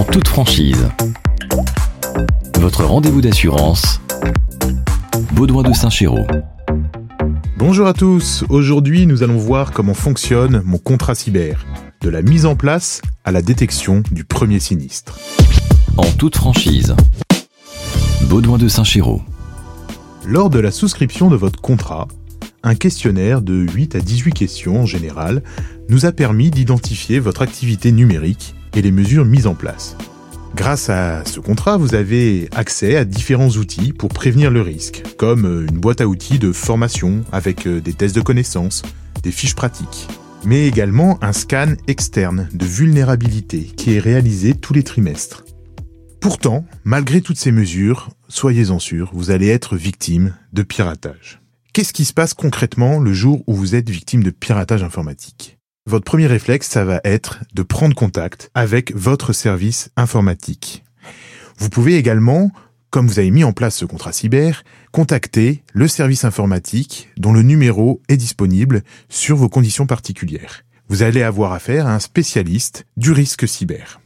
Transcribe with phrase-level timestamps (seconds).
[0.00, 0.88] en toute franchise.
[2.58, 4.00] Votre rendez-vous d'assurance,
[5.32, 6.26] Baudouin de Saint-Chéraud.
[7.58, 11.66] Bonjour à tous, aujourd'hui nous allons voir comment fonctionne mon contrat cyber,
[12.00, 15.18] de la mise en place à la détection du premier sinistre.
[15.98, 16.96] En toute franchise,
[18.22, 19.20] Baudouin de Saint-Chéraud.
[20.26, 22.08] Lors de la souscription de votre contrat,
[22.62, 25.42] un questionnaire de 8 à 18 questions en général
[25.90, 29.96] nous a permis d'identifier votre activité numérique et les mesures mises en place.
[30.54, 35.44] Grâce à ce contrat, vous avez accès à différents outils pour prévenir le risque, comme
[35.68, 38.82] une boîte à outils de formation avec euh, des tests de connaissances,
[39.22, 40.08] des fiches pratiques,
[40.44, 45.44] mais également un scan externe de vulnérabilité qui est réalisé tous les trimestres.
[46.20, 51.40] Pourtant, malgré toutes ces mesures, soyez-en sûrs, vous allez être victime de piratage.
[51.72, 55.59] Qu'est-ce qui se passe concrètement le jour où vous êtes victime de piratage informatique?
[55.90, 60.84] Votre premier réflexe, ça va être de prendre contact avec votre service informatique.
[61.58, 62.52] Vous pouvez également,
[62.90, 67.42] comme vous avez mis en place ce contrat cyber, contacter le service informatique dont le
[67.42, 70.62] numéro est disponible sur vos conditions particulières.
[70.88, 74.00] Vous allez avoir affaire à un spécialiste du risque cyber.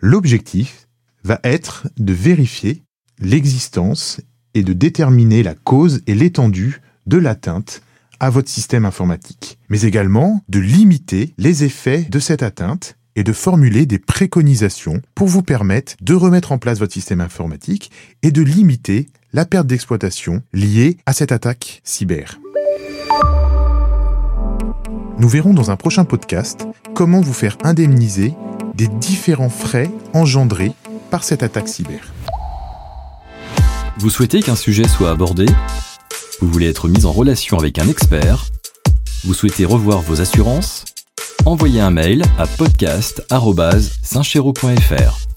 [0.00, 0.88] L'objectif
[1.22, 2.82] va être de vérifier
[3.20, 4.20] l'existence
[4.54, 7.80] et de déterminer la cause et l'étendue de l'atteinte
[8.22, 13.32] à votre système informatique, mais également de limiter les effets de cette atteinte et de
[13.32, 17.90] formuler des préconisations pour vous permettre de remettre en place votre système informatique
[18.22, 22.38] et de limiter la perte d'exploitation liée à cette attaque cyber.
[25.18, 28.34] Nous verrons dans un prochain podcast comment vous faire indemniser
[28.76, 30.72] des différents frais engendrés
[31.10, 32.14] par cette attaque cyber.
[33.98, 35.46] Vous souhaitez qu'un sujet soit abordé?
[36.42, 38.46] Vous voulez être mis en relation avec un expert?
[39.24, 40.84] Vous souhaitez revoir vos assurances?
[41.44, 45.31] Envoyez un mail à podcast.saintchéraud.fr.